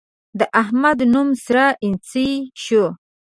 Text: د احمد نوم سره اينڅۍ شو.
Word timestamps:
د 0.39 0.41
احمد 0.61 0.99
نوم 1.13 1.29
سره 1.45 1.65
اينڅۍ 1.83 2.29
شو. 2.63 2.85